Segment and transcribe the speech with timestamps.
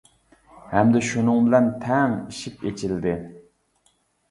[0.71, 3.17] ھەمدە شۇنىڭ بىلەن تەڭ ئىشىك ئىچىلدى.